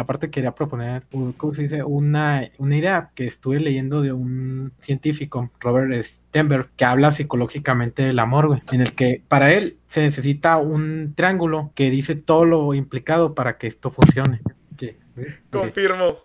[0.00, 1.04] aparte quería proponer,
[1.36, 1.82] ¿cómo se dice?
[1.82, 8.18] Una, una idea que estuve leyendo de un científico, Robert Stenberg, que habla psicológicamente del
[8.18, 12.74] amor, güey, en el que para él se necesita un triángulo que dice todo lo
[12.74, 14.40] implicado para que esto funcione.
[15.50, 16.18] Confirmo.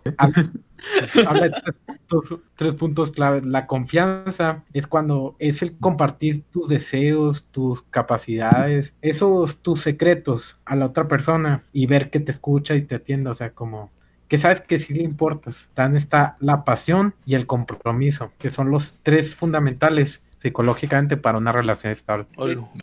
[2.56, 3.42] Tres puntos, clave.
[3.44, 10.76] La confianza es cuando es el compartir tus deseos, tus capacidades, esos tus secretos a
[10.76, 13.90] la otra persona y ver que te escucha y te atiende, o sea, como
[14.28, 15.68] que sabes que sí le importas.
[15.74, 21.52] También está la pasión y el compromiso, que son los tres fundamentales psicológicamente para una
[21.52, 22.26] relación estable.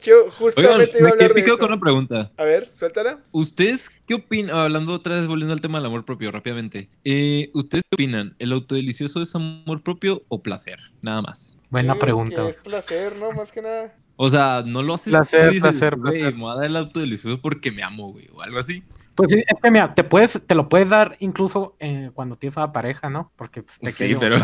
[0.02, 2.32] Yo justamente iba a hablar de con una pregunta.
[2.38, 3.20] A ver, suéltala.
[3.32, 4.56] ¿Ustedes qué opinan?
[4.56, 6.90] Hablando otra vez, volviendo al tema del amor propio rápidamente.
[7.04, 8.36] Eh, ¿Ustedes qué opinan?
[8.40, 10.80] ¿El autodelicioso es amor propio o placer?
[11.02, 11.62] Nada más.
[11.70, 12.48] Buena pregunta.
[12.50, 13.32] es placer, ¿no?
[13.32, 13.96] Más que nada.
[14.16, 17.42] O sea, no lo haces placer, tú placer, güey, me voy a dar el autodelicioso
[17.42, 18.84] porque me amo, güey, o algo así.
[19.16, 22.58] Pues sí, es que mira, te puedes, te lo puedes dar incluso eh, cuando tienes
[22.58, 23.32] una pareja, ¿no?
[23.36, 24.38] Porque pues, te sí, pero...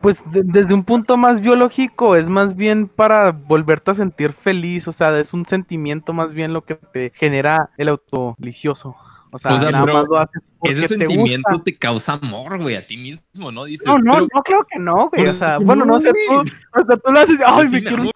[0.00, 4.92] Pues desde un punto más biológico es más bien para volverte a sentir feliz, o
[4.92, 8.94] sea, es un sentimiento más bien lo que te genera el auto delicioso.
[9.32, 13.50] O sea, nada más lo haces ese sentimiento te, causa amor, güey, a ti mismo,
[13.50, 13.64] ¿no?
[13.64, 15.26] Dices, no, no, no creo que no, güey.
[15.26, 18.04] O sea, bueno, no, sé, tú, o sea, tú lo haces, ay, me quiero.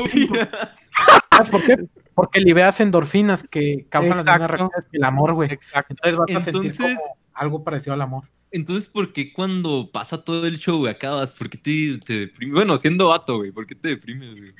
[1.50, 1.76] por qué?
[2.18, 5.52] Porque liberas endorfinas que causan las mismas reacciones que el amor, güey.
[5.52, 5.94] Exacto.
[6.02, 6.98] Entonces vas a sentir como
[7.32, 8.24] algo parecido al amor.
[8.50, 11.30] Entonces, ¿por qué cuando pasa todo el show, güey, acabas?
[11.30, 12.56] ¿Por qué te, te deprimes?
[12.56, 14.52] Bueno, siendo vato, güey, ¿por qué te deprimes, güey?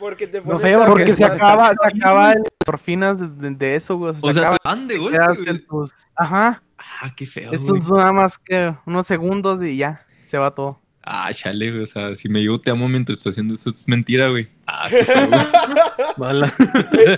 [0.00, 4.16] Porque te No sé, porque se acaba, se acaba el endorfinas de, de, eso, güey.
[4.20, 5.64] O sea, te van de golpe,
[6.16, 6.60] Ajá.
[6.76, 10.80] Ah, qué feo, Esto es nada más que unos segundos y ya, se va todo.
[11.08, 11.84] Ah, chale, güey.
[11.84, 14.48] O sea, si me digo te amo mientras estoy haciendo eso, es mentira, güey.
[14.66, 15.30] Ah, qué feo,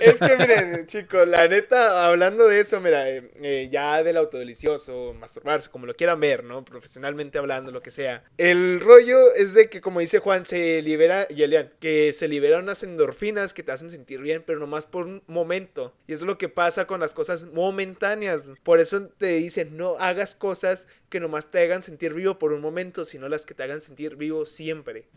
[0.01, 5.13] Es que, miren, chicos, la neta, hablando de eso, mira, eh, eh, ya del autodelicioso,
[5.13, 6.63] masturbarse, como lo quieran ver, ¿no?
[6.63, 8.23] Profesionalmente hablando, lo que sea.
[8.37, 12.63] El rollo es de que, como dice Juan, se libera, y Elian, que se liberan
[12.63, 15.93] unas endorfinas que te hacen sentir bien, pero nomás por un momento.
[16.07, 18.43] Y es lo que pasa con las cosas momentáneas.
[18.63, 22.61] Por eso te dicen, no hagas cosas que nomás te hagan sentir vivo por un
[22.61, 25.07] momento, sino las que te hagan sentir vivo siempre.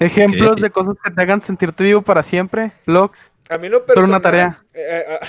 [0.00, 3.18] Ejemplos de cosas que te hagan sentirte vivo para siempre, vlogs.
[3.48, 4.10] A mí no personal.
[4.10, 4.64] una tarea.
[4.74, 5.26] Eh, eh, ah.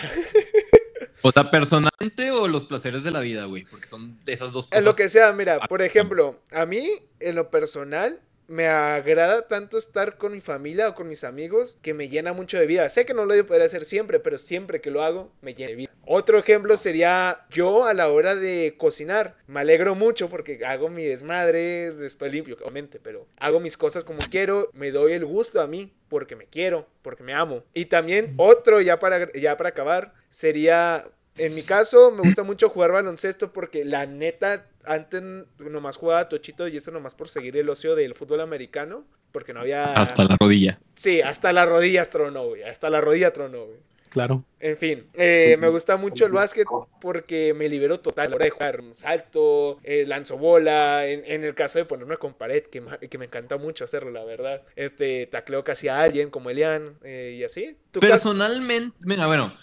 [1.22, 4.80] o sea, personalmente o los placeres de la vida, güey, porque son esas dos cosas.
[4.80, 9.78] En lo que sea, mira, por ejemplo, a mí, en lo personal, me agrada tanto
[9.78, 12.88] estar con mi familia o con mis amigos que me llena mucho de vida.
[12.90, 15.54] Sé que no lo voy a poder hacer siempre, pero siempre que lo hago me
[15.54, 15.92] llena de vida.
[16.06, 19.36] Otro ejemplo sería yo a la hora de cocinar.
[19.48, 24.20] Me alegro mucho porque hago mi desmadre, después limpio, obviamente, pero hago mis cosas como
[24.32, 27.64] quiero, me doy el gusto a mí porque me quiero, porque me amo.
[27.74, 32.70] Y también otro, ya para, ya para acabar, sería en mi caso, me gusta mucho
[32.70, 35.22] jugar baloncesto porque la neta, antes
[35.60, 39.62] nomás jugaba tochito y esto nomás por seguir el ocio del fútbol americano, porque no
[39.62, 39.94] había...
[39.94, 40.80] Hasta la rodilla.
[40.96, 42.64] Sí, hasta la rodilla tronó, güey.
[42.64, 43.80] Hasta la rodilla tronó, güey.
[44.18, 44.44] Claro.
[44.60, 46.66] En fin, eh, me gusta mucho el básquet
[47.00, 48.84] porque me libero total a la hora de jugar.
[48.94, 51.06] Salto, eh, lanzo bola.
[51.06, 54.64] En, el caso de ponerme con pared, que, que, me encanta mucho hacerlo, la verdad.
[54.76, 57.78] Este, tacleo casi a alguien como Elian eh, y así.
[57.92, 59.54] Personalmente, mira, bueno,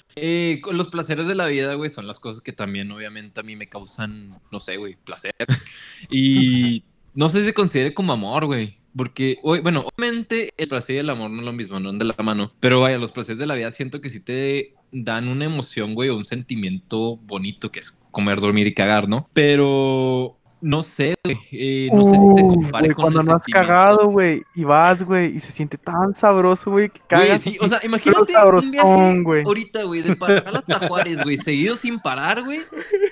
[0.70, 3.68] los placeres de la vida, güey, son las cosas que también, obviamente, a mí me
[3.68, 5.34] causan, no sé, güey, placer.
[6.08, 6.84] y
[7.14, 8.78] no sé si se considere como amor, güey.
[8.96, 12.14] Porque, bueno, obviamente el placer y el amor no es lo mismo, no de la
[12.22, 12.52] mano.
[12.60, 16.08] Pero vaya, los placeres de la vida siento que sí te dan una emoción, güey,
[16.10, 19.28] o un sentimiento bonito que es comer, dormir y cagar, ¿no?
[19.32, 21.36] Pero no sé, güey.
[21.52, 25.36] Eh, no sé si se compare con cuando no has cagado, güey, y vas, güey,
[25.36, 27.42] y se siente tan sabroso, güey, que cagas.
[27.42, 29.42] sí, o sea, imagínate un viaje güey.
[29.44, 32.60] ahorita, güey, de Paraná hasta Juárez, güey, seguido sin parar, güey,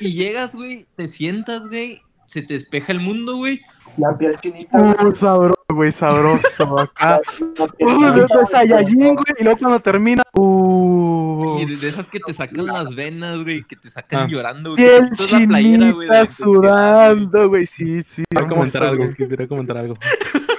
[0.01, 2.01] y llegas, güey, te sientas, güey,
[2.33, 3.61] se te despeja el mundo, güey.
[3.99, 4.81] La piel chinita.
[4.81, 6.79] Uh, sabroso, güey, sabroso.
[6.79, 7.21] Acá.
[7.39, 9.35] Uh, de, Saiyajin, güey.
[9.39, 10.23] Y luego cuando termina.
[10.33, 11.59] Uh.
[11.61, 13.65] Y de, esas que te sacan las venas, güey.
[13.65, 14.27] Que te sacan ah.
[14.29, 14.83] llorando, güey.
[14.83, 17.67] Piel chinita playera, güey, sudando, güey.
[17.67, 18.25] Sí, sí.
[18.31, 19.15] Quisiera comentar algo.
[19.15, 19.95] Quisiera comentar algo.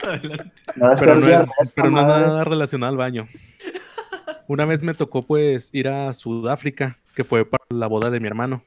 [0.99, 3.27] pero, no es, pero no es nada relacionado al baño.
[4.47, 8.27] Una vez me tocó, pues, ir a Sudáfrica, que fue para la boda de mi
[8.27, 8.61] hermano.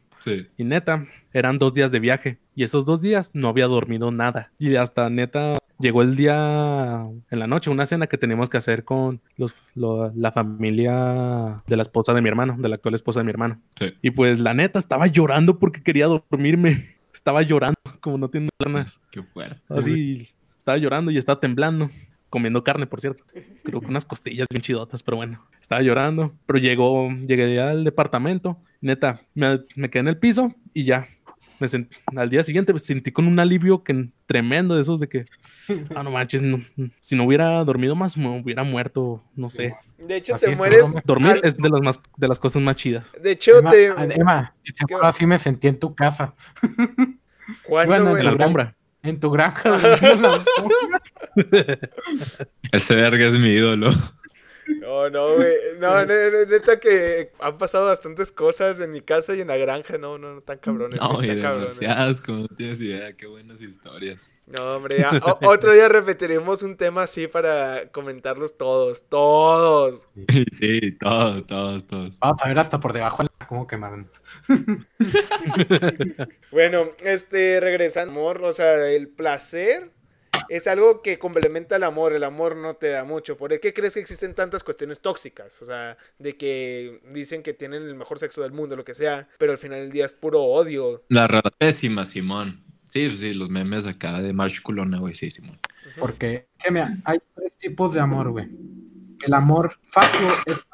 [0.57, 2.39] Y neta, eran dos días de viaje.
[2.55, 4.53] Y esos dos días no había dormido nada.
[4.59, 8.85] Y hasta neta, llegó el día en la noche, una cena que teníamos que hacer
[8.85, 13.25] con los, la familia de la esposa de mi hermano, de la actual esposa de
[13.25, 13.61] mi hermano.
[14.03, 16.97] Y pues la neta, estaba llorando porque quería dormirme.
[17.13, 19.01] Estaba llorando, como no tiene ganas.
[19.11, 19.61] Qué fuerte.
[19.71, 21.91] Así, estaba llorando y estaba temblando
[22.31, 23.25] comiendo carne, por cierto.
[23.63, 26.35] Creo que unas costillas bien chidotas, pero bueno, estaba llorando.
[26.47, 31.09] Pero llegó, llegué al departamento, neta, me, quedé en el piso y ya,
[31.59, 35.09] me sent- al día siguiente me sentí con un alivio que tremendo de esos de
[35.09, 35.25] que,
[35.95, 36.61] ah, no manches, no-
[37.01, 39.75] si no hubiera dormido más, me hubiera muerto, no sé.
[39.99, 40.95] De hecho, Así te es, mueres.
[40.95, 43.13] no, Dormir al- es de las, más, de las cosas más chidas.
[43.23, 43.87] De hecho, Emma, te.
[44.15, 44.55] Emma,
[45.03, 46.35] así me sentí en tu casa,
[47.67, 48.17] ¿Cuándo, bueno?
[48.19, 48.77] En la alfombra.
[49.09, 49.79] En tu granja.
[52.73, 53.93] Ese verga es mi ídolo.
[54.81, 55.55] No, no, güey.
[55.79, 59.57] No, ne- ne- neta que han pasado bastantes cosas en mi casa y en la
[59.57, 59.99] granja.
[59.99, 61.01] No, no, no tan cabrones.
[61.01, 61.79] No, tan cabrones.
[61.79, 64.31] demasiadas, como no tienes idea, qué buenas historias.
[64.47, 70.01] No, hombre, ya, o- otro día repetiremos un tema así para comentarlos todos, todos.
[70.53, 72.19] Sí, todos, todos, todos.
[72.21, 74.09] Vamos a ver hasta por debajo de la- cómo quemaron.
[76.53, 79.91] Bueno, este, regresando, amor, o sea, el placer
[80.49, 83.37] es algo que complementa el amor, el amor no te da mucho.
[83.37, 85.61] ¿Por qué crees que existen tantas cuestiones tóxicas?
[85.61, 89.29] O sea, de que dicen que tienen el mejor sexo del mundo, lo que sea,
[89.39, 91.05] pero al final del día es puro odio.
[91.09, 92.63] La rara pésima, Simón.
[92.87, 95.59] Sí, pues sí, los memes acá de March Culona, güey, sí, Simón.
[95.99, 98.49] Porque, que mira, hay tres tipos de amor, güey.
[99.25, 100.67] El amor fatuo es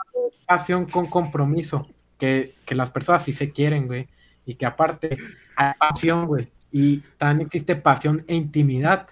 [0.47, 1.89] pasión con compromiso.
[2.19, 4.09] Que, que las personas sí se quieren, güey.
[4.47, 5.17] Y que aparte
[5.57, 6.49] hay pasión, güey.
[6.73, 9.09] Y también existe pasión e intimidad.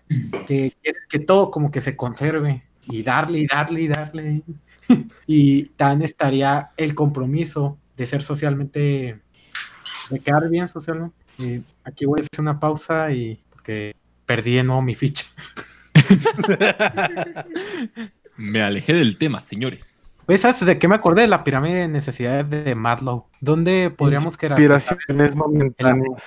[0.46, 2.64] Que quieres que todo como que se conserve.
[2.86, 4.42] Y darle, y darle, y darle.
[5.26, 9.20] y también estaría el compromiso de ser socialmente.
[10.10, 11.16] de quedar bien socialmente.
[11.38, 13.40] Y aquí voy a hacer una pausa y.
[13.50, 13.94] porque
[14.26, 15.26] perdí de nuevo mi ficha.
[18.36, 20.00] Me alejé del tema, señores.
[20.38, 21.22] ¿sabes de qué me acordé?
[21.22, 23.26] De la pirámide de necesidades de Maslow.
[23.40, 26.22] ¿Dónde podríamos que Inspiraciones momentáneas.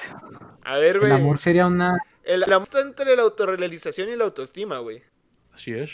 [0.66, 1.12] A ver, El güey.
[1.12, 1.98] amor sería una.
[2.24, 5.02] El, el amor está entre la autorrealización y la autoestima, güey.
[5.54, 5.92] Así es.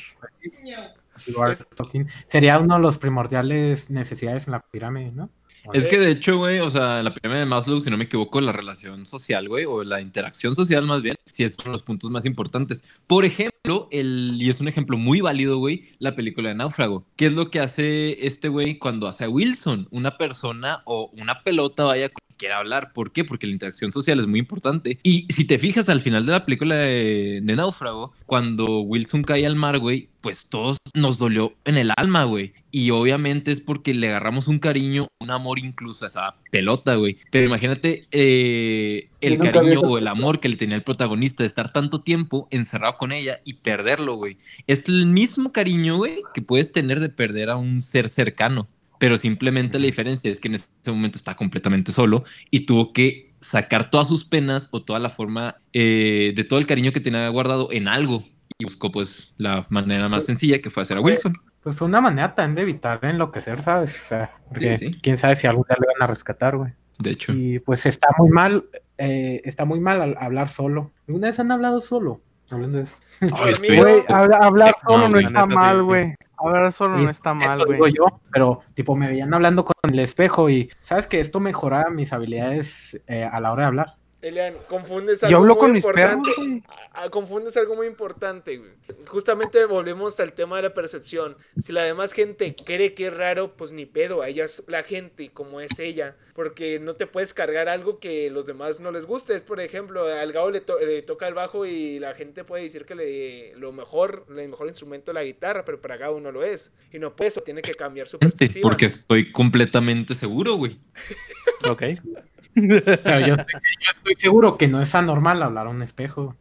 [2.27, 5.29] Sería uno de los primordiales necesidades en la pirámide, ¿no?
[5.73, 8.39] Es que de hecho, güey, o sea, la pirámide de Maslow, si no me equivoco,
[8.41, 11.83] la relación social, güey, o la interacción social más bien, sí es uno de los
[11.83, 12.83] puntos más importantes.
[13.05, 17.05] Por ejemplo, el, y es un ejemplo muy válido, güey, la película de Náufrago.
[17.17, 19.87] ¿Qué es lo que hace este güey cuando hace a Wilson?
[19.91, 22.93] Una persona o una pelota, vaya, con quiera hablar.
[22.93, 23.23] ¿Por qué?
[23.23, 24.97] Porque la interacción social es muy importante.
[25.03, 29.45] Y si te fijas al final de la película de, de Náufrago, cuando Wilson cae
[29.45, 32.53] al mar, güey, pues todos nos dolió en el alma, güey.
[32.71, 37.17] Y obviamente es porque le agarramos un cariño, un amor incluso a esa pelota, güey.
[37.31, 41.71] Pero imagínate eh, el cariño o el amor que le tenía el protagonista de estar
[41.71, 44.37] tanto tiempo encerrado con ella y perderlo, güey.
[44.67, 48.67] Es el mismo cariño, güey, que puedes tener de perder a un ser cercano.
[48.99, 53.33] Pero simplemente la diferencia es que en ese momento está completamente solo y tuvo que
[53.39, 57.27] sacar todas sus penas o toda la forma eh, de todo el cariño que tenía
[57.29, 58.23] guardado en algo.
[58.57, 61.33] Y buscó pues la manera más sencilla que fue hacer a Wilson.
[61.63, 64.01] Pues fue una manera también de evitar enloquecer, ¿sabes?
[64.01, 64.99] O sea, porque Sí, sí.
[65.01, 66.73] quién sabe si algún día le van a rescatar, güey.
[66.97, 67.31] De hecho.
[67.31, 68.65] Y pues está muy mal,
[68.97, 70.91] eh, está muy mal al hablar solo.
[71.07, 72.19] ¿Alguna vez han hablado solo?
[72.51, 72.95] Hablando de eso.
[73.21, 73.77] Estoy-.
[73.77, 76.15] Güey, habla- hablar solo no está mal, güey.
[76.41, 77.75] Hablar solo Sí, no está mal, Eso güey.
[77.75, 81.89] digo yo, pero tipo me veían hablando con el espejo y sabes que esto mejora
[81.89, 83.95] mis habilidades eh, a la hora de hablar.
[84.21, 86.31] Elian, confundes Yo algo hablo muy con mis perros, importante.
[86.49, 86.63] güey.
[86.91, 88.71] Ah, confundes algo muy importante, güey.
[89.07, 91.37] Justamente volvemos al tema de la percepción.
[91.61, 94.21] Si la demás gente cree que es raro, pues ni pedo.
[94.21, 96.17] A ella es la gente como es ella.
[96.35, 99.35] Porque no te puedes cargar algo que los demás no les guste.
[99.35, 102.63] Es, por ejemplo, al Gao le, to- le toca el bajo y la gente puede
[102.63, 106.31] decir que le, lo mejor, el mejor instrumento es la guitarra, pero para Gao no
[106.33, 106.73] lo es.
[106.91, 108.63] Y no puede eso, tiene que cambiar su perspectiva.
[108.63, 110.77] Porque estoy completamente seguro, güey.
[111.69, 111.83] Ok.
[112.53, 116.35] Pero yo estoy, yo estoy seguro que no es anormal hablar a un espejo.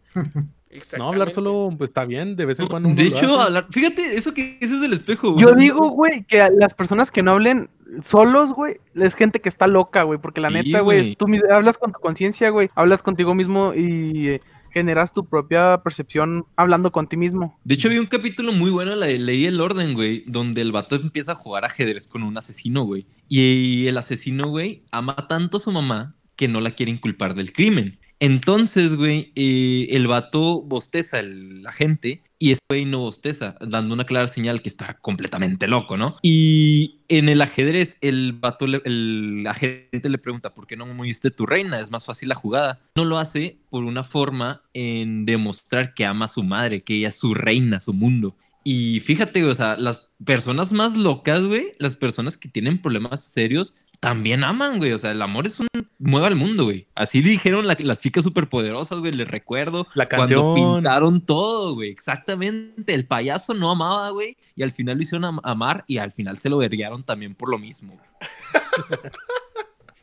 [0.98, 2.90] No, hablar solo pues, está bien, de vez en cuando.
[2.90, 5.34] De hecho, hablar, fíjate, eso que ese es del espejo.
[5.34, 7.70] o Yo digo, güey, que a las personas que no hablen
[8.02, 11.10] solos, güey, es gente que está loca, güey, porque la Sí, neta, güey, güey.
[11.12, 14.40] es- tú hablas con tu conciencia, güey, hablas contigo mismo y eh,
[14.78, 17.58] generas tu propia percepción hablando con ti mismo.
[17.64, 20.72] De hecho, había un capítulo muy bueno, la de Ley el Orden, güey, donde el
[20.72, 23.06] vato empieza a jugar ajedrez con un asesino, güey.
[23.28, 27.52] Y el asesino, güey, ama tanto a su mamá que no la quiere inculpar del
[27.52, 27.98] crimen.
[28.20, 34.04] Entonces, güey, eh, el vato bosteza, el agente, y este güey no bosteza, dando una
[34.04, 36.16] clara señal que está completamente loco, ¿no?
[36.22, 41.30] Y en el ajedrez, el vato, le- el agente le pregunta, ¿por qué no moviste
[41.30, 41.80] tu reina?
[41.80, 42.80] Es más fácil la jugada.
[42.94, 47.08] No lo hace por una forma en demostrar que ama a su madre, que ella
[47.08, 48.36] es su reina, su mundo.
[48.64, 53.76] Y fíjate, o sea, las personas más locas, güey, las personas que tienen problemas serios,
[54.00, 54.92] también aman, güey.
[54.92, 55.66] O sea, el amor es un...
[55.98, 56.86] mueve al mundo, güey.
[56.94, 59.86] Así dijeron la- las chicas superpoderosas, güey, les recuerdo.
[59.94, 60.54] La Cuando canción.
[60.54, 61.90] pintaron todo, güey.
[61.90, 62.94] Exactamente.
[62.94, 64.36] El payaso no amaba, güey.
[64.56, 67.48] Y al final lo hicieron am- amar y al final se lo verguearon también por
[67.50, 67.94] lo mismo.
[67.94, 68.08] güey.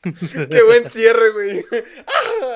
[0.50, 1.66] Qué buen cierre, güey.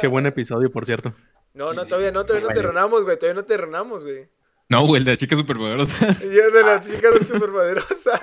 [0.01, 1.13] Qué buen episodio, por cierto.
[1.53, 3.17] No, no, todavía no, todavía no te ronamos, güey.
[3.17, 4.27] Todavía no te ronamos, güey.
[4.69, 6.15] No, güey, el de la chica superpoderosa.
[6.21, 8.21] Yo de las chicas superpoderosas.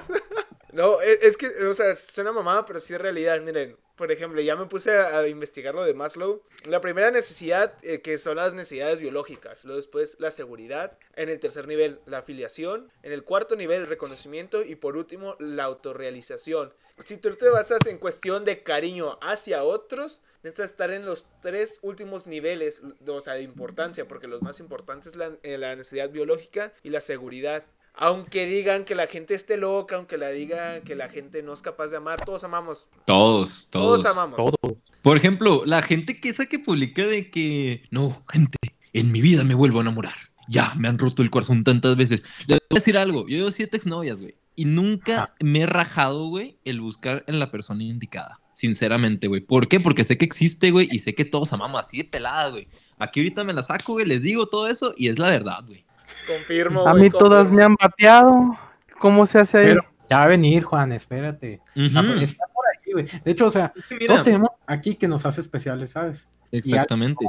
[0.76, 3.40] No, es, es que, o sea, suena mamada, pero sí es realidad.
[3.40, 6.42] Miren, por ejemplo, ya me puse a, a investigar lo de Maslow.
[6.66, 9.64] La primera necesidad, eh, que son las necesidades biológicas.
[9.64, 10.98] Luego después, la seguridad.
[11.14, 12.92] En el tercer nivel, la afiliación.
[13.02, 14.62] En el cuarto nivel, el reconocimiento.
[14.62, 16.74] Y por último, la autorrealización.
[16.98, 21.78] Si tú te basas en cuestión de cariño hacia otros, necesitas estar en los tres
[21.80, 26.10] últimos niveles, o sea, de importancia, porque los más importantes es la, eh, la necesidad
[26.10, 27.64] biológica y la seguridad.
[27.98, 31.62] Aunque digan que la gente esté loca, aunque la digan que la gente no es
[31.62, 32.88] capaz de amar, todos amamos.
[33.06, 34.04] Todos, Todos, todos.
[34.06, 34.36] amamos.
[34.36, 34.76] Todo.
[35.02, 38.58] Por ejemplo, la gente que esa que publica de que no, gente,
[38.92, 40.14] en mi vida me vuelvo a enamorar.
[40.48, 42.22] Ya, me han roto el corazón tantas veces.
[42.46, 44.36] Les voy a decir algo, yo llevo siete exnovias, güey.
[44.54, 48.40] Y nunca me he rajado, güey, el buscar en la persona indicada.
[48.52, 49.40] Sinceramente, güey.
[49.40, 49.80] ¿Por qué?
[49.80, 52.68] Porque sé que existe, güey, y sé que todos amamos así de pelada, güey.
[52.98, 55.85] Aquí ahorita me la saco, güey, les digo todo eso y es la verdad, güey.
[56.26, 56.86] Confirmo.
[56.86, 58.58] A mí todas me han bateado.
[58.98, 59.66] ¿Cómo se hace ahí?
[59.66, 61.60] Pero ya va a venir, Juan, espérate.
[61.76, 63.06] Ah, Está por ahí, güey.
[63.24, 66.28] De hecho, o sea, mira, todos tenemos aquí que nos hace especiales, ¿sabes?
[66.52, 67.26] exactamente.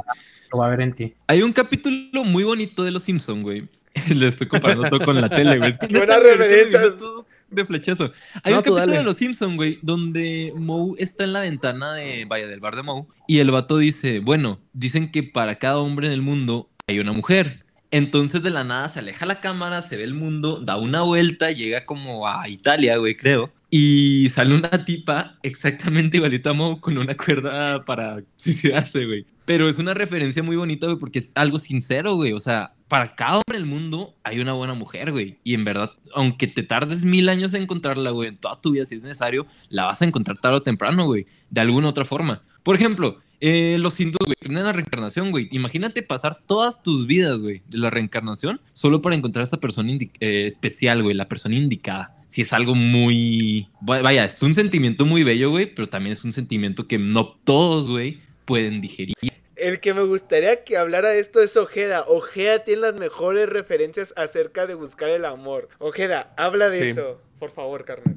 [0.52, 1.14] Lo va a ver en ti.
[1.26, 3.68] Hay un capítulo muy bonito de Los Simpson, güey.
[4.14, 5.72] Le estoy comparando todo con la tele, güey.
[5.72, 6.80] Es que Buena neta, güey, ahorita me referencia.
[6.82, 8.12] vino todo de flechazo.
[8.44, 8.98] Hay No, un capítulo dale.
[8.98, 12.82] de Los Simpson, güey, donde Moe está en la ventana de, vaya, del bar de
[12.82, 16.98] Moe y el vato dice, bueno, dicen que para cada hombre en el mundo hay
[17.00, 17.64] una mujer.
[17.90, 21.52] Entonces de la nada se aleja la cámara, se ve el mundo, da una vuelta,
[21.52, 23.50] llega como a Italia, güey, creo.
[23.70, 29.26] Y sale una tipa exactamente igualita a Moe con una cuerda para suicidarse, güey.
[29.44, 32.32] Pero es una referencia muy bonita, güey, porque es algo sincero, güey.
[32.32, 35.38] O sea, para cada hombre del mundo hay una buena mujer, güey.
[35.44, 38.84] Y en verdad, aunque te tardes mil años en encontrarla, güey, en toda tu vida,
[38.84, 41.26] si es necesario, la vas a encontrar tarde o temprano, güey.
[41.48, 42.42] De alguna otra forma.
[42.62, 45.48] Por ejemplo, eh, los hindúes, güey, creen en la reencarnación, güey.
[45.52, 49.92] Imagínate pasar todas tus vidas, güey, de la reencarnación solo para encontrar a esa persona
[50.20, 52.14] eh, especial, güey, la persona indicada.
[52.26, 53.68] Si es algo muy...
[53.88, 57.28] va- Vaya, es un sentimiento muy bello, güey, pero también es un sentimiento que no
[57.44, 59.14] todos, güey, pueden digerir.
[59.56, 62.04] El que me gustaría que hablara de esto es Ojeda.
[62.06, 65.68] Ojeda tiene las mejores referencias acerca de buscar el amor.
[65.78, 66.82] Ojeda, habla de Sí.
[66.90, 68.16] eso, por favor, carnal.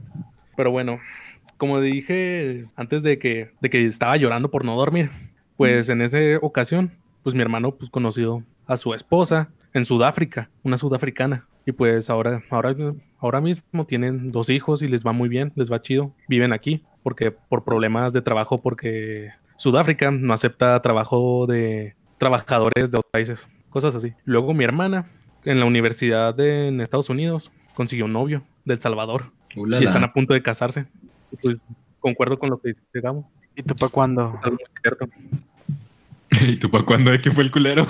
[0.56, 1.00] Pero bueno,
[1.62, 5.12] como dije antes de que, de que estaba llorando por no dormir,
[5.58, 6.92] pues en esa ocasión,
[7.22, 11.46] pues mi hermano pues conoció a su esposa en Sudáfrica, una sudafricana.
[11.68, 12.76] Y pues ahora, ahora,
[13.20, 16.16] ahora mismo tienen dos hijos y les va muy bien, les va chido.
[16.28, 22.98] Viven aquí porque por problemas de trabajo, porque Sudáfrica no acepta trabajo de trabajadores de
[22.98, 24.14] otros países, cosas así.
[24.26, 25.06] Luego mi hermana
[25.46, 29.32] en la universidad de- en Estados Unidos consiguió un novio del Salvador
[29.82, 30.86] y están a punto de casarse.
[31.42, 31.58] Pues,
[32.00, 33.30] concuerdo con lo que dice Gabo.
[33.56, 34.34] ¿Y tú para cuándo?
[34.38, 35.08] Es algo muy cierto.
[36.42, 37.86] ¿Y tú para cuándo de que fue el culero?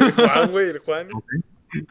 [0.00, 1.08] El Juan, güey, el Juan.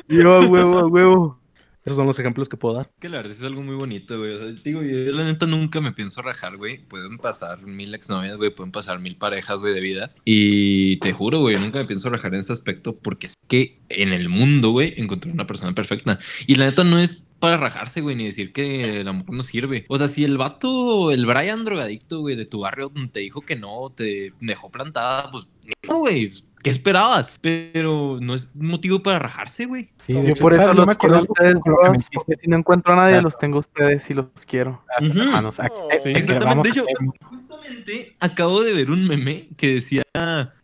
[0.07, 1.39] Yo, huevo, huevo.
[1.87, 2.91] Esos son los ejemplos que puedo dar.
[2.99, 4.33] Que la verdad es algo muy bonito, güey.
[4.33, 6.79] O sea, digo, yo la neta nunca me pienso rajar, güey.
[6.79, 8.49] Pueden pasar mil exnovias, güey.
[8.49, 10.09] Pueden pasar mil parejas, güey, de vida.
[10.25, 13.79] Y te juro, güey, yo nunca me pienso rajar en ese aspecto porque es que
[13.87, 16.19] en el mundo, güey, encontré una persona perfecta.
[16.45, 19.85] Y la neta no es para rajarse, güey, ni decir que el amor no sirve.
[19.89, 23.55] O sea, si el vato, el Brian drogadicto, güey, de tu barrio te dijo que
[23.55, 25.47] no, te dejó plantada, pues
[25.87, 26.31] no, güey.
[26.63, 27.37] ¿Qué esperabas?
[27.39, 29.89] Pero no es motivo para rajarse, güey.
[29.99, 30.63] Sí, Yo por eso.
[30.65, 33.59] Yo los me quiero a ustedes, porque si no encuentro a nadie, los tengo a
[33.59, 34.83] ustedes y los quiero.
[34.99, 35.59] Hermanos.
[35.59, 36.69] Oh, sí, que Exactamente.
[36.71, 36.85] hacer-
[37.23, 40.03] justamente acabo de ver un meme que decía,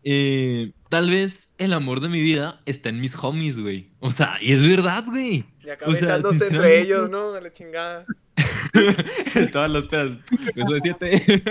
[0.03, 3.92] eh, tal vez el amor de mi vida está en mis homies, güey.
[4.00, 5.46] O sea, y es verdad, güey.
[5.63, 7.34] Y acá O sea, entre ellos, ¿no?
[7.34, 8.05] A la chingada.
[9.51, 10.12] Todas las pedas.
[10.55, 11.43] Beso de siete.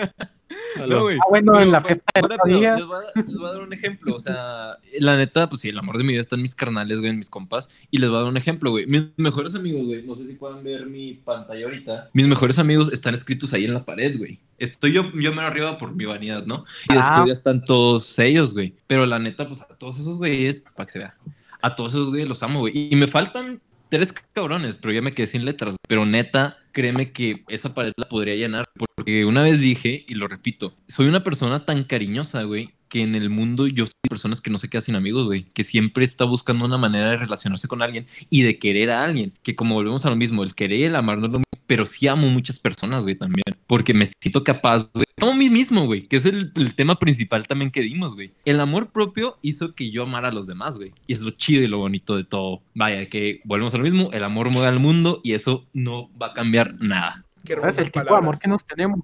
[0.87, 1.09] No.
[1.09, 2.77] Ah, bueno, Pero, en la pues, fiesta pedo, día.
[2.77, 4.15] Les voy, a, les voy a dar un ejemplo.
[4.15, 6.99] O sea, la neta, pues sí, el amor de mi vida está en mis carnales,
[6.99, 7.69] güey, en mis compas.
[7.91, 8.87] Y les voy a dar un ejemplo, güey.
[8.87, 12.11] Mis mejores amigos, güey, no sé si puedan ver mi pantalla ahorita.
[12.13, 14.41] Mis mejores amigos están escritos ahí en la pared, güey.
[14.59, 16.65] Estoy yo, yo me arriba por mi vanidad, ¿no?
[16.89, 17.25] Y después Ah.
[17.27, 18.75] ya están todos ellos, güey.
[18.87, 21.17] Pero la neta, pues a todos esos güeyes, pues, para que se vea.
[21.61, 22.89] A todos esos güeyes los amo, güey.
[22.93, 23.61] Y me faltan
[23.93, 25.77] tres cabrones, pero ya me quedé sin letras.
[25.87, 28.65] Pero neta, créeme que esa pared la podría llenar.
[28.97, 33.15] Porque una vez dije, y lo repito, soy una persona tan cariñosa, güey, que en
[33.15, 35.45] el mundo yo soy personas que no se quedan sin amigos, güey.
[35.45, 39.33] Que siempre está buscando una manera de relacionarse con alguien y de querer a alguien.
[39.43, 41.65] Que como volvemos a lo mismo, el querer y el amar no es lo mismo.
[41.67, 43.45] Pero sí amo muchas personas, güey, también.
[43.67, 45.07] Porque me siento capaz, güey.
[45.23, 46.03] Amo a mí mismo, güey.
[46.03, 48.35] Que es el, el tema principal también que dimos, güey.
[48.45, 50.93] El amor propio hizo que yo amara a los demás, güey.
[51.07, 52.61] Y es lo chido y lo bonito de todo.
[52.75, 54.11] Vaya, que volvemos a lo mismo.
[54.13, 57.25] El amor mueve al mundo y eso no va a cambiar nada.
[57.59, 57.79] ¿Sabes?
[57.79, 59.01] El tipo de amor que nos tenemos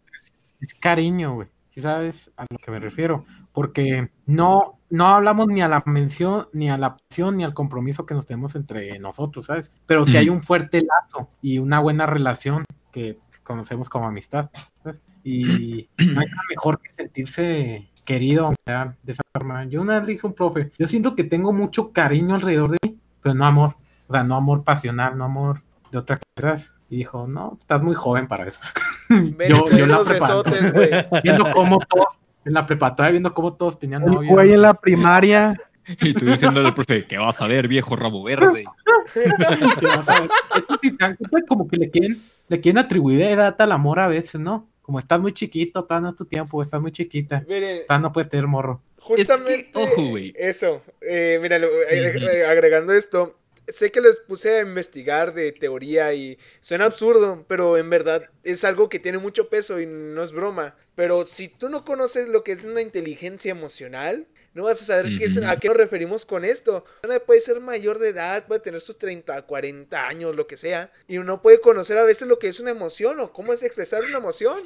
[0.60, 1.48] es, cariño, güey.
[1.70, 3.24] ¿Sí sabes a lo que me refiero?
[3.58, 8.06] Porque no, no hablamos ni a la mención, ni a la pasión, ni al compromiso
[8.06, 9.72] que nos tenemos entre nosotros, ¿sabes?
[9.84, 14.48] Pero si hay un fuerte lazo y una buena relación que conocemos como amistad.
[14.84, 15.02] ¿sabes?
[15.24, 19.64] Y no hay nada mejor que sentirse querido, aunque sea de esa forma.
[19.64, 22.78] Yo una vez dije a un profe, yo siento que tengo mucho cariño alrededor de
[22.86, 23.74] mí, pero no amor.
[24.06, 26.76] O sea, no amor pasional, no amor de otras cosas.
[26.88, 28.60] Y dijo, no, estás muy joven para eso.
[29.10, 30.90] yo, yo la güey.
[31.24, 34.30] viendo cómo todos, en la preparatoria, viendo cómo todos tenían El novio.
[34.30, 35.54] güey en la primaria.
[36.02, 38.66] Y tú diciéndole al profe, ¿qué vas a ver, viejo rabo verde?
[39.14, 41.46] que vas a ver.
[41.48, 44.68] Como que le quieren, le quieren atribuir edad al amor a veces, ¿no?
[44.82, 48.28] Como estás muy chiquito, todavía no es tu tiempo, estás muy chiquita, todavía no puedes
[48.28, 48.82] tener morro.
[48.98, 49.70] Justamente.
[49.72, 50.34] ojo, güey.
[50.36, 50.82] Eso.
[51.00, 53.38] Eh, mira, eh, eh, agregando esto.
[53.68, 58.64] Sé que les puse a investigar de teoría y suena absurdo, pero en verdad es
[58.64, 60.74] algo que tiene mucho peso y no es broma.
[60.94, 65.06] Pero si tú no conoces lo que es una inteligencia emocional, no vas a saber
[65.18, 66.84] qué es- a qué nos referimos con esto.
[67.04, 70.90] Una puede ser mayor de edad, puede tener sus 30, 40 años, lo que sea,
[71.06, 74.02] y uno puede conocer a veces lo que es una emoción o cómo es expresar
[74.04, 74.58] una emoción.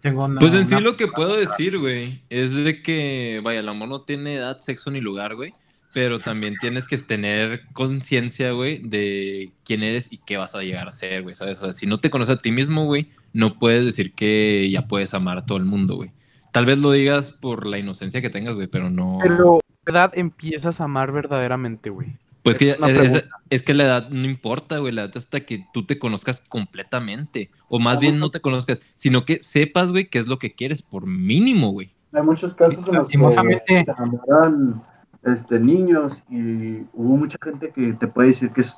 [0.00, 3.60] Tengo una- Pues en sí una- lo que puedo decir, güey, es de que, vaya,
[3.60, 5.54] el amor no tiene edad, sexo ni lugar, güey.
[5.94, 10.86] Pero también tienes que tener conciencia, güey, de quién eres y qué vas a llegar
[10.86, 11.58] a ser, güey, ¿sabes?
[11.58, 14.86] O sea, si no te conoces a ti mismo, güey, no puedes decir que ya
[14.86, 16.12] puedes amar a todo el mundo, güey.
[16.52, 19.18] Tal vez lo digas por la inocencia que tengas, güey, pero no...
[19.22, 22.16] Pero, ¿qué edad empiezas a amar verdaderamente, güey?
[22.42, 25.40] Pues que es una es, es- que la edad no importa, güey, la edad hasta
[25.40, 27.50] que tú te conozcas completamente.
[27.68, 30.80] O más bien no te conozcas, sino que sepas, güey, qué es lo que quieres
[30.80, 31.92] por mínimo, güey.
[32.12, 33.18] Hay muchos casos en los que
[33.66, 34.82] se enamoran
[35.22, 38.74] este, niños y hubo mucha gente que te puede decir que es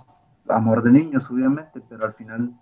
[0.48, 2.52] amor de niños, obviamente, pero al final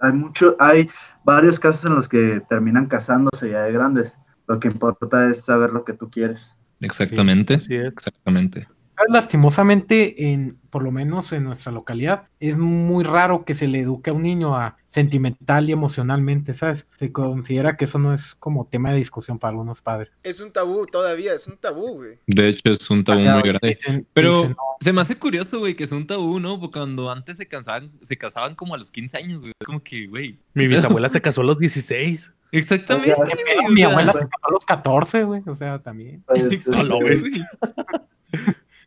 [0.00, 0.88] hay mucho, hay
[1.24, 4.18] varios casos en los que terminan casándose ya de grandes.
[4.46, 6.54] Lo que importa es saber lo que tú quieres.
[6.80, 7.54] Exactamente.
[7.54, 7.68] Es.
[7.70, 8.68] Exactamente.
[9.08, 14.10] Lastimosamente, en, por lo menos en nuestra localidad, es muy raro que se le eduque
[14.10, 16.88] a un niño a sentimental y emocionalmente, ¿sabes?
[16.98, 20.10] Se considera que eso no es como tema de discusión para algunos padres.
[20.22, 22.18] Es un tabú todavía, es un tabú, güey.
[22.26, 23.78] De hecho, es un tabú muy grande.
[23.78, 26.58] Dicen- Pero dicen, no, se me hace curioso, güey, que es un tabú, ¿no?
[26.58, 29.52] Porque cuando antes se casaban, se casaban como a los 15 años, güey.
[29.64, 30.38] Como que, güey.
[30.54, 32.32] Mi bisabuela se casó a los 16.
[32.52, 33.12] Exactamente,
[33.70, 36.22] mi abuela se casó a los 14, güey, o sea, también.
[36.26, 37.24] Pues, No lo ves.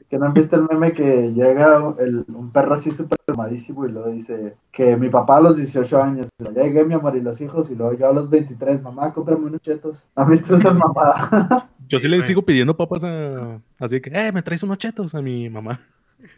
[0.09, 3.91] Que no han visto el meme que llega el- un perro así súper armadísimo y
[3.91, 7.39] luego dice que mi papá a los 18 años, ya llegué mi amor y los
[7.41, 10.05] hijos y luego yo a los 23, mamá, cómprame unos chetos.
[10.15, 11.69] ¿Han visto esa mamada?
[11.89, 13.59] Yo sí le sigo pidiendo papas a.
[13.79, 15.79] Así que, eh, me traes unos chetos a mi mamá.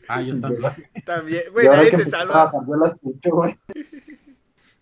[0.08, 0.62] Ah, yo también.
[1.06, 2.50] También, güey, nadie se salva.
[2.52, 3.58] trabajar, yo las escucho, güey.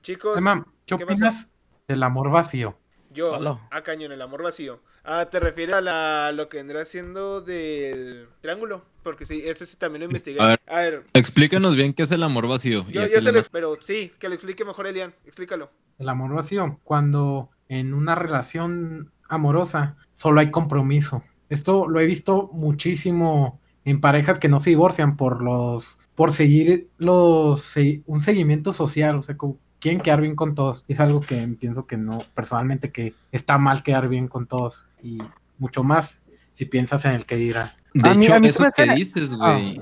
[0.02, 0.40] Chicos,
[0.86, 1.52] ¿qué opinas
[1.88, 2.76] del amor vacío?
[3.12, 3.60] Yo, Hola.
[3.72, 4.80] a cañón, el amor vacío.
[5.04, 8.84] Ah, ¿te refieres a la, lo que vendrá siendo del triángulo?
[9.04, 10.40] Porque sí, este sí también lo investigué.
[10.42, 10.60] A ver.
[10.68, 12.86] A ver, Explícanos bien qué es el amor vacío.
[12.90, 15.72] yo, ya yo le- lo- pero sí, que lo explique mejor Elian, explícalo.
[15.98, 21.24] El amor vacío, cuando en una relación amorosa solo hay compromiso.
[21.50, 26.90] Esto lo he visto muchísimo en parejas que no se divorcian por los por seguir
[26.98, 30.84] los se- un seguimiento social, o sea, como quieren quedar bien con todos.
[30.88, 35.20] Es algo que pienso que no, personalmente que está mal quedar bien con todos y
[35.58, 37.76] mucho más si piensas en el que dirá.
[37.94, 39.82] De hecho, eso que dices, güey.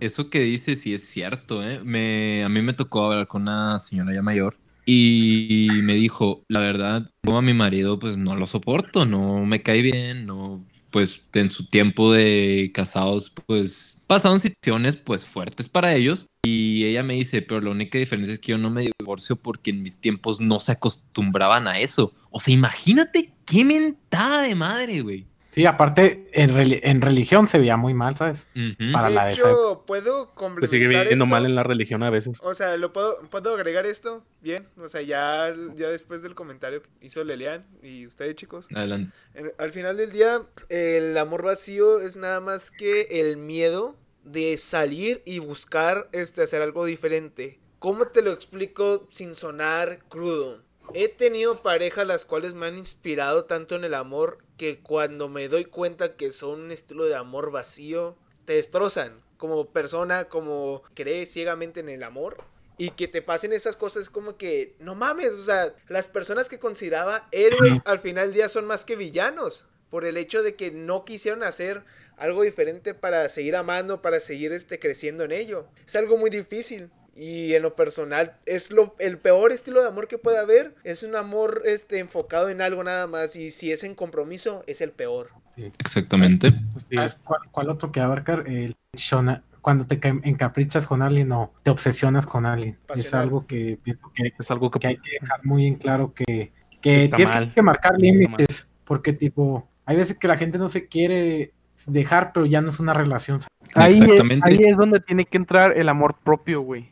[0.00, 1.80] Eso que dices sí es cierto, ¿eh?
[1.82, 4.56] Me, a mí me tocó hablar con una señora ya mayor
[4.90, 9.62] y me dijo, la verdad, yo a mi marido pues no lo soporto, no me
[9.62, 15.94] cae bien, no, pues en su tiempo de casados pues pasaron situaciones pues fuertes para
[15.94, 19.36] ellos y ella me dice, pero la única diferencia es que yo no me divorcio
[19.36, 22.14] porque en mis tiempos no se acostumbraban a eso.
[22.30, 25.26] O sea, imagínate qué mentada de madre, güey.
[25.58, 28.46] Sí, aparte en, reli- en religión se veía muy mal, ¿sabes?
[28.54, 28.92] Ujú.
[28.92, 31.26] Para la de de esa hecho, ¿puedo Se complementar sigue viendo esto?
[31.26, 32.38] mal en la religión a veces.
[32.44, 34.22] O sea, ¿lo puedo, ¿puedo agregar esto?
[34.40, 38.68] Bien, o sea, ya, ya después del comentario que hizo Lelian y ustedes, chicos.
[38.72, 39.12] Adelante.
[39.34, 44.56] En- al final del día, el amor vacío es nada más que el miedo de
[44.58, 47.58] salir y buscar este, hacer algo diferente.
[47.80, 50.62] ¿Cómo te lo explico sin sonar crudo?
[50.94, 55.48] He tenido parejas las cuales me han inspirado tanto en el amor que cuando me
[55.48, 61.32] doy cuenta que son un estilo de amor vacío, te destrozan como persona, como crees
[61.32, 62.38] ciegamente en el amor.
[62.80, 66.60] Y que te pasen esas cosas como que, no mames, o sea, las personas que
[66.60, 69.66] consideraba héroes al final del día son más que villanos.
[69.90, 71.82] Por el hecho de que no quisieron hacer
[72.16, 75.66] algo diferente para seguir amando, para seguir este, creciendo en ello.
[75.86, 76.90] Es algo muy difícil.
[77.20, 80.76] Y en lo personal, es lo, el peor estilo de amor que puede haber.
[80.84, 83.34] Es un amor este, enfocado en algo nada más.
[83.34, 85.30] Y si es en compromiso, es el peor.
[85.78, 86.52] Exactamente.
[86.94, 88.44] ¿Sabes ¿Cuál, cuál otro que abarcar?
[88.46, 92.78] El shona- cuando te ca- encaprichas con alguien o te obsesionas con alguien.
[92.94, 96.14] Es algo que pienso que, Es algo que, que hay que dejar muy en claro
[96.14, 97.52] que, que tienes mal.
[97.54, 98.68] que marcar límites.
[98.84, 101.52] Porque, tipo, hay veces que la gente no se quiere
[101.86, 103.40] dejar, pero ya no es una relación.
[103.74, 104.48] Ahí es, Exactamente.
[104.48, 106.90] ahí es donde tiene que entrar el amor propio, güey.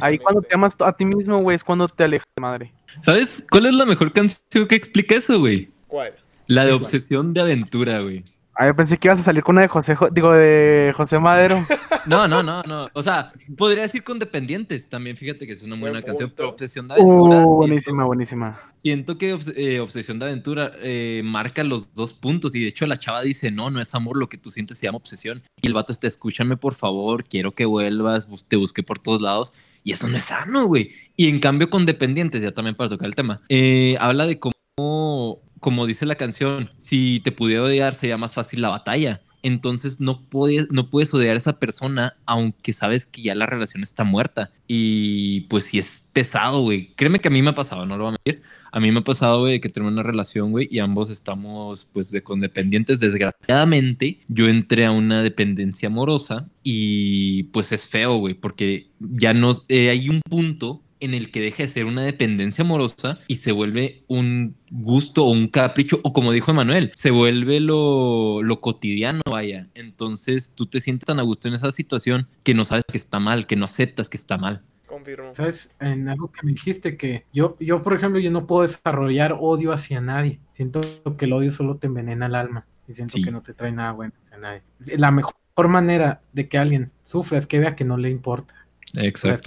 [0.00, 2.72] Ahí cuando te amas a ti mismo, güey, es cuando te alejas de madre.
[3.00, 5.70] ¿Sabes cuál es la mejor canción que explica eso, güey?
[5.86, 6.14] ¿Cuál?
[6.46, 6.72] La de.
[6.72, 8.24] Obsesión de Aventura, güey.
[8.54, 11.18] Ah, yo pensé que ibas a salir con una de José, Jo- digo, de José
[11.18, 11.66] Madero.
[12.04, 12.88] No, no, no, no.
[12.94, 15.16] O sea, podría decir con Dependientes también.
[15.16, 16.32] Fíjate que es una buena Buen canción.
[16.36, 17.20] Pero Obsesión de Aventura.
[17.22, 18.60] Uh, siento- buenísima, buenísima.
[18.76, 22.98] Siento que eh, Obsesión de Aventura eh, marca los dos puntos y de hecho la
[22.98, 25.44] chava dice, no, no es amor, lo que tú sientes se llama obsesión.
[25.60, 29.22] Y el vato está, escúchame por favor, quiero que vuelvas, bus- te busqué por todos
[29.22, 29.52] lados.
[29.84, 30.90] Y eso no es sano, güey.
[31.16, 35.38] Y en cambio con Dependientes, ya también para tocar el tema, eh, habla de cómo,
[35.62, 39.22] como dice la canción, si te pudiera odiar sería más fácil la batalla.
[39.44, 43.84] Entonces no puedes, no puedes odiar a esa persona aunque sabes que ya la relación
[43.84, 44.50] está muerta.
[44.66, 46.92] Y pues sí es pesado, güey.
[46.96, 48.42] Créeme que a mí me ha pasado, no lo voy a mentir.
[48.72, 52.22] A mí me ha pasado, que tengo una relación, güey, y ambos estamos, pues, de
[52.22, 53.00] condependientes.
[53.00, 59.52] Desgraciadamente, yo entré a una dependencia amorosa y, pues, es feo, güey, porque ya no
[59.68, 63.52] eh, hay un punto en el que deja de ser una dependencia amorosa y se
[63.52, 69.20] vuelve un gusto o un capricho, o como dijo Emanuel, se vuelve lo, lo cotidiano,
[69.30, 69.68] vaya.
[69.74, 73.20] Entonces tú te sientes tan a gusto en esa situación que no sabes que está
[73.20, 74.62] mal, que no aceptas que está mal.
[74.86, 75.34] Confirmo.
[75.34, 75.74] ¿Sabes?
[75.80, 79.72] En algo que me dijiste que yo, yo, por ejemplo, yo no puedo desarrollar odio
[79.72, 80.38] hacia nadie.
[80.52, 80.80] Siento
[81.16, 82.66] que el odio solo te envenena el alma.
[82.86, 83.22] Y siento Sí.
[83.22, 84.62] que no te trae nada bueno hacia nadie.
[84.98, 85.34] La mejor
[85.68, 88.54] manera de que alguien sufra es que vea que no le importa.
[88.94, 89.38] O sea,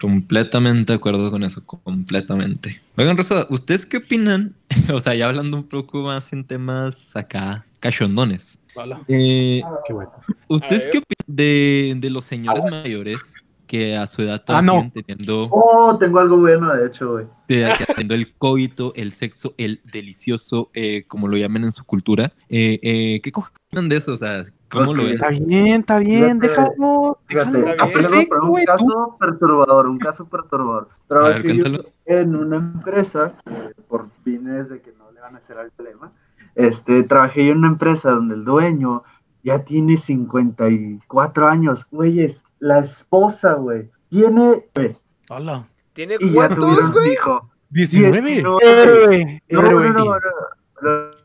[0.00, 2.80] Completamente de acuerdo con eso, completamente.
[2.96, 4.54] Oigan, Rosa, ¿ustedes qué opinan?
[4.92, 8.62] o sea, ya hablando un poco más en temas acá, cachondones.
[8.74, 9.00] Hola.
[9.08, 10.10] Eh, Qué bueno.
[10.48, 13.34] ¿Ustedes qué opinan de, de los señores mayores
[13.66, 14.74] que a su edad Ah, todavía no.
[14.82, 17.26] siguen teniendo, Oh, tengo algo bueno, de hecho, güey.
[17.64, 22.32] haciendo el coito, el sexo, el delicioso, eh, como lo llaman en su cultura?
[22.48, 24.12] Eh, eh, ¿Qué opinan de eso?
[24.12, 25.02] O sea, ¿cómo lo?
[25.02, 27.18] Está bien, está bien, déjalo.
[27.26, 27.70] Fíjate, déjalo.
[27.70, 28.02] Está aquí bien.
[28.02, 28.72] les voy a poner un güey, tú.
[28.72, 30.88] caso perturbador, un caso perturbador.
[31.08, 31.60] Trabajé
[32.06, 36.12] en una empresa, eh, por fines de que no le van a hacer al problema,
[36.54, 39.02] este, trabajé yo en una empresa donde el dueño
[39.42, 44.92] ya tiene 54 años, güeyes, la esposa, güey, tiene, güey,
[45.30, 45.66] Hola.
[45.92, 47.12] ¿Tiene y ya cuántos, tuvieron güey?
[47.14, 47.50] hijo.
[47.70, 48.30] 19.
[48.32, 48.58] 19.
[48.62, 51.15] Héroe, No, no, no, no.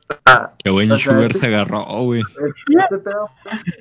[0.63, 2.21] Qué buen O sea, sugar este- se agarró, güey.
[2.80, 3.30] este pedo,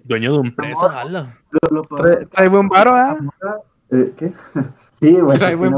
[0.04, 1.38] Dueño de una empresa, ala.
[1.50, 3.16] lo, lo peor de- Trae buen varo, ¿ah?
[3.90, 4.32] Eh, ¿Qué?
[4.90, 5.74] Sí, güey, Trae buen.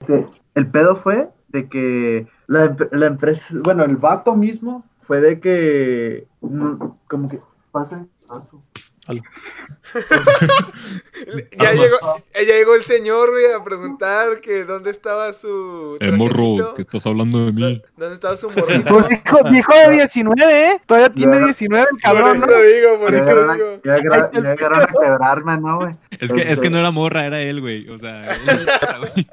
[0.00, 5.38] Este, el pedo fue de que la, la empresa, bueno, el vato mismo fue de
[5.38, 6.72] que, mm,
[7.08, 7.38] como que
[7.70, 8.04] pasa.
[11.58, 11.96] Ya llegó,
[12.34, 15.96] ya llegó el señor, güey, a preguntar que dónde estaba su.
[16.00, 17.82] Eh, morro, que estás hablando de mí.
[17.96, 18.84] ¿Dónde estaba su morrito?
[18.88, 20.80] Pues dijo, dijo de 19, ¿eh?
[20.86, 21.44] Todavía tiene Ya.
[21.46, 22.46] 19 el Por cabrón, ¿no?
[22.46, 23.66] eso digo, por Ya eso llegaron, a, digo.
[23.84, 25.96] ya llegaron- el a quebrarme, ¿no, güey?
[26.10, 27.88] Es que, es que Este- no era morra, era él, güey.
[27.88, 29.28] O sea, él era, güey.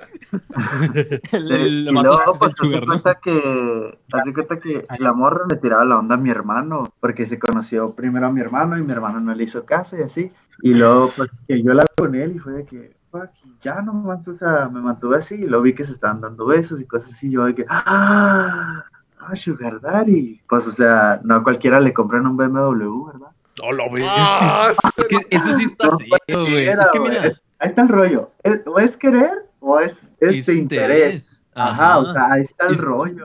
[1.32, 2.88] el, el, y luego, el pues, sugar, ¿no?
[3.02, 7.26] cuenta que, de cuenta que la morra le tiraba la onda a mi hermano, porque
[7.26, 10.32] se conoció primero a mi hermano y mi hermano no le hizo caso y así.
[10.62, 13.30] Y luego, pues, que yo la vi con él y fue de que, fuck,
[13.62, 16.82] ya nomás, o sea, me mantuve así y luego vi que se estaban dando besos
[16.82, 17.30] y cosas así.
[17.32, 18.84] Yo de que, ah,
[19.20, 20.42] ah, Sugar Daddy.
[20.48, 23.28] Pues, o sea, no a cualquiera le compran un BMW, ¿verdad?
[23.64, 24.12] Hola, bestia.
[24.16, 25.98] Ah, Es que eso sí está No
[26.28, 26.66] feo, güey.
[26.68, 28.32] Era, Es que mira, es- ahí está el rollo.
[28.44, 31.44] Es- o es querer o es es este interés.
[31.54, 33.24] Ajá, o sea, ahí está el Es- rollo.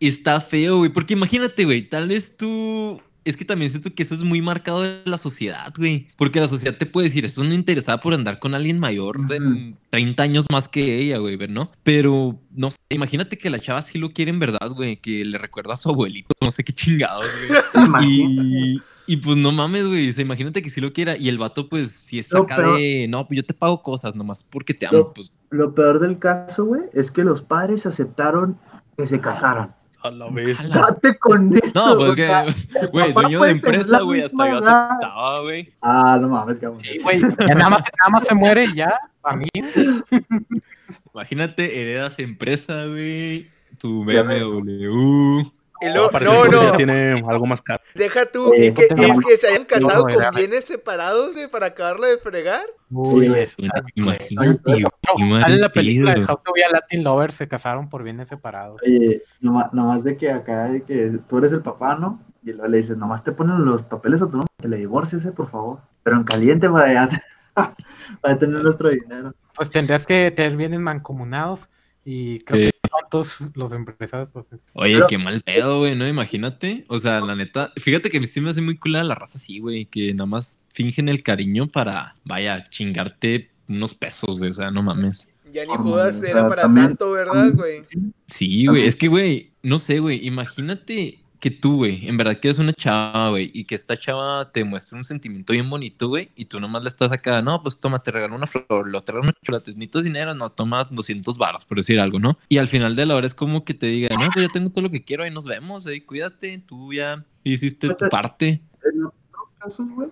[0.00, 0.90] Está feo, güey.
[0.90, 3.00] Porque imagínate, güey, tal vez tú.
[3.24, 6.08] Es que también siento que eso es muy marcado en la sociedad, güey.
[6.16, 9.38] Porque la sociedad te puede decir, es una interesada por andar con alguien mayor de
[9.40, 9.76] Ujú.
[9.90, 11.70] 30 años más que ella, güey, ¿ver, ¿no?
[11.82, 15.38] Pero, no sé, imagínate que la chava sí lo quiere en verdad, güey, que le
[15.38, 17.60] recuerda a su abuelito, no sé qué chingados, güey.
[18.06, 20.08] Y, y pues no mames, güey.
[20.08, 21.16] O sea, imagínate que sí lo quiera.
[21.16, 23.06] Y el vato, pues, si es pero- de.
[23.08, 24.98] No, pues yo te pago cosas nomás porque te amo.
[24.98, 25.12] No.
[25.14, 28.58] Pues Lo peor del caso, güey, es que los padres aceptaron
[28.96, 29.74] que se casaran.
[30.06, 30.68] Hola, bestia.
[30.68, 30.86] Ala.
[30.88, 31.96] Date con eso.
[31.96, 35.72] No, pues que, güey, dueño de empresa, la güey, hasta yo aceptaba, güey.
[35.80, 36.80] Ah, no mames, cabrón.
[36.80, 39.48] Sí, güey, ya nada más, nada más se muere ya, a mí.
[41.14, 45.50] Imagínate, heredas empresa, güey, tu Ya BMW.
[45.84, 47.82] Y luego, no, que no, tiene algo más caro.
[47.94, 51.34] deja tú, Eh, y que, y es que se hayan casado no, con bienes separados,
[51.34, 52.64] güey, para acabarlo de fregar.
[52.90, 53.56] Uy, Sí, es-
[53.94, 54.84] Imagínate,
[55.58, 56.20] la película de.
[56.20, 58.80] How to Be a Latin Lover, se casaron por bienes separados.
[58.84, 62.20] Oye, nomás, nomás de que acá, de que tú eres el papá, ¿no?
[62.42, 65.24] Y luego le dices, nomás te ponen los papeles a tu nombre, te le divorcias,
[65.24, 65.80] eh, por favor.
[66.02, 67.08] Pero en caliente para allá,
[68.20, 69.34] para tener nuestro dinero.
[69.54, 71.68] Pues tendrías que tener bienes mancomunados
[72.04, 72.73] y creo que
[73.14, 74.46] todos los empresarios, pues.
[74.74, 76.06] Oye, Pero- qué mal pedo, güey, ¿no?
[76.06, 76.84] Imagínate.
[76.88, 79.38] O sea, la neta, fíjate que a mí sí me hace muy cool la raza
[79.38, 84.50] así, güey, que nada más fingen el cariño para, vaya, chingarte unos pesos, güey.
[84.50, 85.30] O sea, no mames.
[85.52, 87.82] Ya ni o era para también- tanto, ¿verdad, güey?
[88.26, 92.48] Sí, güey, es que, güey, no sé, güey, imagínate que tú, güey, en verdad que
[92.48, 96.30] eres una chava, güey, y que esta chava te muestra un sentimiento bien bonito, güey,
[96.36, 99.12] y tú nomás le estás acá, no, pues toma, te regalo una flor, lo te
[99.12, 102.38] regalo chocolates, necesitas dinero, no, toma 200 baros, por decir algo, ¿no?
[102.48, 104.70] Y al final de la hora es como que te diga, no, pues ya tengo
[104.70, 108.62] todo lo que quiero, ahí nos vemos, ahí cuídate, tú ya hiciste tu Pues, parte.
[108.82, 110.08] En otros casos, güey,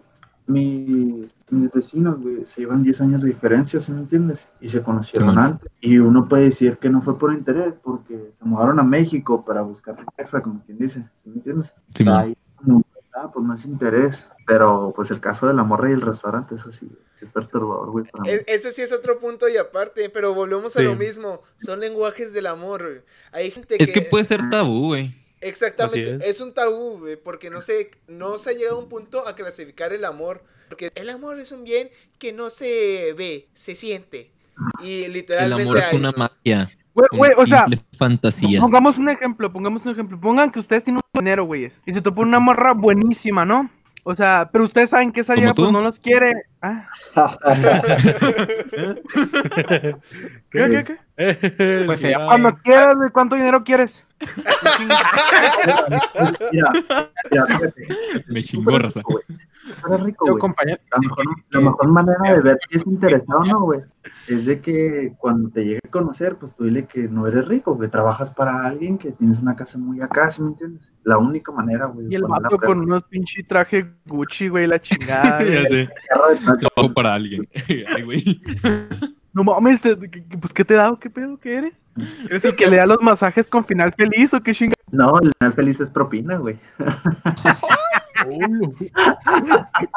[0.47, 4.49] mi- mis vecinos, güey, se llevan 10 años de diferencia, ¿sí me entiendes?
[4.61, 5.71] Y se conocieron antes.
[5.81, 9.63] Y uno puede decir que no fue por interés, porque se mudaron a México para
[9.63, 11.73] buscar riqueza, como quien dice, ¿sí me entiendes?
[11.95, 12.17] Simón.
[12.17, 12.83] Ahí, no,
[13.15, 14.29] ah, pues no es interés.
[14.47, 17.91] Pero, pues el caso de la morra y el restaurante, eso sí, sí es perturbador,
[17.93, 18.31] güey, para mí.
[18.31, 20.85] E- Ese sí es otro punto y aparte, pero volvemos a Sí.
[20.85, 21.43] lo mismo.
[21.59, 23.01] Son lenguajes del amor, güey.
[23.31, 23.85] Hay gente que...
[23.85, 25.15] Es que puede ser tabú, güey.
[25.43, 26.37] Exactamente, es.
[26.37, 26.41] es.
[26.41, 29.93] un tabú, güey, porque no se, no se ha llegado a un punto a clasificar
[29.93, 30.43] el amor.
[30.69, 34.31] Porque el amor es un bien que no se ve, se siente.
[34.83, 35.63] Y El literalmente...
[35.63, 36.71] amor es una magia.
[36.95, 38.61] Güey, güey, o sea, fantasía.
[38.61, 40.21] pongamos un ejemplo, pongamos un ejemplo.
[40.21, 41.73] Pongan que ustedes tienen un dinero, güeyes.
[41.87, 43.71] Y se topa una morra buenísima, ¿no?
[44.05, 46.33] O sea, pero ustedes saben que esa ¿Como vieja pues no los quiere.
[46.65, 46.89] Ah,
[50.51, 50.97] ¿Qué, qué, qué?
[51.87, 54.05] Pues se llama- Cuando quieras, güey, ¿cuánto dinero quieres?
[56.53, 56.71] Mira,
[57.31, 57.87] mira, fíjate.
[58.29, 59.01] Me chingó, raza.
[60.05, 60.77] rico, güey.
[60.91, 63.81] La mejor, la mejor manera de ver si es interesado o no, güey,
[64.29, 67.79] es de que cuando te llegue a conocer, pues tú dile que no eres rico,
[67.79, 70.91] que trabajas para alguien, que tienes una casa muy acá, ¿sí me entiendes?
[71.05, 72.07] La única manera, güey.
[72.11, 75.43] Y el vato con unos pinche traje Gucci, güey, la chingada.
[75.43, 75.87] ya güey.
[75.87, 75.89] sé.
[76.59, 77.49] Trabajo para alguien.
[77.97, 78.41] Ay, güey.
[79.33, 81.39] No mames, te- ¿qué- qué- pues ¿qué te da o qué pedo?
[81.39, 81.75] ¿Qué eres?
[82.29, 84.77] ¿Eres el que le da los masajes con final feliz o qué chingada?
[84.91, 86.59] No, el final feliz es propina, güey.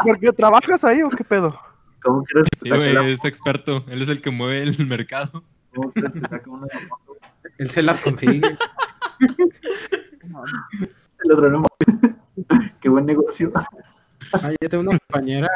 [0.04, 1.58] ¿Por qué trabajas ahí o qué pedo?
[2.04, 3.84] ¿Cómo crees que Sí, la- es experto.
[3.88, 5.44] Él es el que mueve el mercado.
[5.74, 7.02] ¿Cómo crees que saca una de la moto?
[7.58, 8.41] él se las consigue.
[11.24, 11.63] El otro no.
[12.82, 13.52] Qué buen negocio.
[14.34, 15.48] Ah, yo tengo una compañera,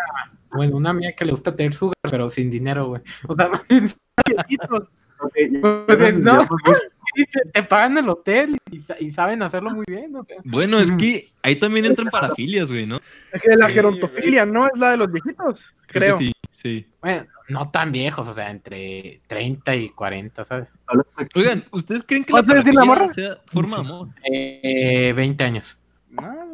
[0.60, 3.02] bueno, una amiga que le gusta tener sugar, pero sin dinero, güey.
[3.30, 3.50] O sea,
[5.88, 6.48] Pues, no.
[7.54, 10.38] te pagan el hotel y, sa- y saben hacerlo muy bien, o sea.
[10.44, 13.00] Bueno, es que ahí también entran parafilias, güey, ¿no?
[13.32, 14.66] Es que la Sí, gerontofilia, ¿no?
[14.68, 16.18] Es la de los viejitos, Creo creo.
[16.18, 16.88] que sí, sí.
[17.02, 20.70] Bueno, no tan viejos, o sea, entre 30 y 40, ¿sabes?
[21.36, 23.14] Oigan, ¿ustedes creen que la ¿Vas a decir la parafilia morra?
[23.14, 24.08] sea forma de amor?
[24.24, 25.78] Eh, 20 años.
[26.18, 26.46] Ah,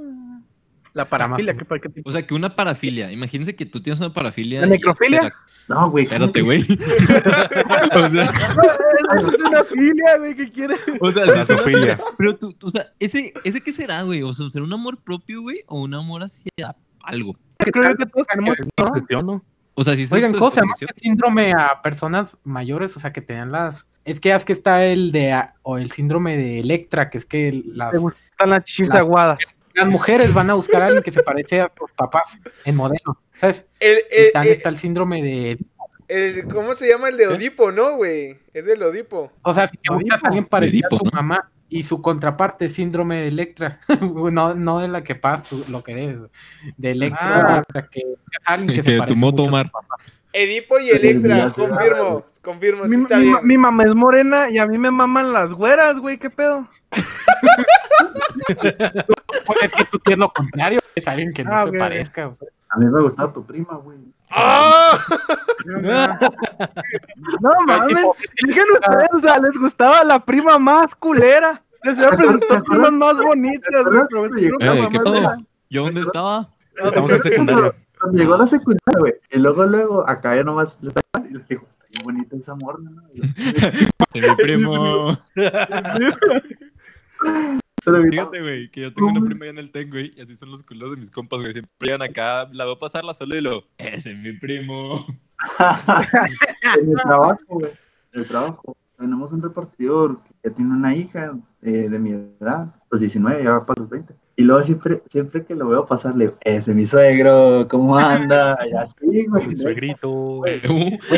[0.96, 2.10] la parafilia, más- ¿qué, para qué tipo?
[2.10, 3.12] O sea, que una parafilia.
[3.12, 4.62] Imagínense que tú tienes una parafilia.
[4.62, 5.22] ¿La necrofilia?
[5.24, 5.34] la-
[5.68, 6.06] No, güey.
[6.06, 6.62] ¿cómo Espérate, güey.
[7.94, 8.24] o sea,
[9.16, 10.80] Eso es una filia, güey, ¿qué quieres?
[11.00, 12.00] o sea, es una- zoofilia.
[12.18, 14.24] Pero tú, o sea, ¿ese, ¿ese qué será, güey?
[14.24, 15.64] O sea, ¿será un amor propio, güey?
[15.68, 16.50] ¿O un amor hacia
[17.04, 17.36] algo?
[17.58, 18.86] Creo yo que todos tenemos, ¿no?
[18.86, 19.46] Obsesión, ¿no?
[19.78, 22.96] O sea, si es Oigan, ¿cómo se llama síndrome a personas mayores?
[22.96, 23.90] O sea, que tenían las...
[24.06, 25.34] Es que es que está el de...
[25.34, 29.00] a- O el síndrome de Electra, que es que las, Te gustan las chichis La-
[29.00, 29.40] aguadas.
[29.76, 33.20] Las mujeres van a buscar a alguien que se parece a sus papás en modelo,
[33.36, 33.66] ¿sabes?
[33.80, 35.58] El, Y el- también el- está el síndrome de...
[36.08, 38.38] el- ¿Cómo se llama el de Odipo, no, güey?
[38.54, 39.32] Es del Odipo.
[39.42, 42.66] O sea, si te buscas a alguien parecido Edipo, a tu mamá y su contraparte
[42.66, 43.80] es síndrome de Electra,
[44.32, 46.30] no, no de la que pagas tú, lo que debes,
[46.78, 49.96] de Electra, que es alguien que Que se tu parece moto, mucho a tu papá.
[50.32, 51.62] Edipo y Electra, ya sé.
[52.46, 53.38] Confirmo, confirmo, sí Mi, está mi- bien.
[53.44, 56.68] mi mamá es morena y a mí me maman las güeras, güey, ¿qué pedo?
[59.46, 62.28] Puede ser que tú tienes lo contrario, es alguien que no Ah, se parezca.
[62.28, 62.48] o sea.
[62.70, 63.98] A mí me gustaba tu prima, güey.
[64.32, 65.00] ¡Ah!
[67.42, 67.96] No mames,
[68.46, 71.62] digan ustedes, o sea, les gustaba la prima más culera.
[71.84, 74.52] Les voy a presentar primas más bonitas, güey, Eh.
[75.70, 76.50] ¿Yo dónde estaba?
[76.76, 77.74] Estamos en secundaria.
[78.00, 79.14] Cuando llegó a la secundaria, güey.
[79.32, 81.26] Y luego, luego, acá yo nomás le estaba
[81.96, 83.04] bien bonita esa morra, ¿no?
[84.14, 85.18] Mi primo.
[87.86, 90.50] Fíjate, güey, que yo tengo una prima allá en el TEC, güey, y así son
[90.50, 91.52] los culos de mis compas, güey.
[91.52, 95.06] Siempre llegan acá, la veo pasarla solo y lo, ese es mi primo.
[96.80, 97.72] en el trabajo, güey.
[98.14, 98.76] En el trabajo.
[98.98, 103.66] tenemos un repartidor que tiene una hija eh, de mi edad, pues 19, ya va
[103.66, 104.16] para los 20.
[104.38, 108.58] Y luego siempre, siempre que lo veo pasarle, ese mi suegro, ¿cómo anda?
[108.70, 108.94] Y así,
[109.28, 109.48] güey.
[109.48, 110.10] Mi suegrito.
[110.10, 110.62] Güey,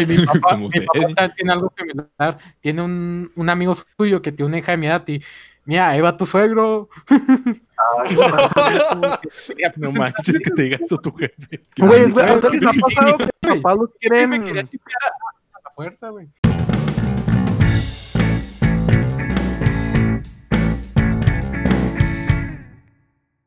[0.07, 2.37] mi papá, mi papá tiene algo similar.
[2.59, 5.23] Tiene un, un amigo suyo que tiene una hija de mi edad y,
[5.65, 6.89] mira, ahí va tu suegro.
[9.77, 11.65] no manches que te diga eso tu jefe.
[11.77, 15.11] Güey, güey, ¿a ustedes les ha pasado que papás los Sí, me quieren quería chipear
[15.53, 16.27] a la fuerza, güey.